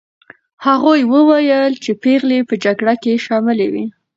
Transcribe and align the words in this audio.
هغوی 0.65 1.01
وویل 1.13 1.73
چې 1.83 1.91
پېغلې 2.03 2.39
په 2.49 2.55
جګړه 2.63 2.93
کې 3.03 3.21
شاملي 3.25 3.67
وې. 3.73 3.85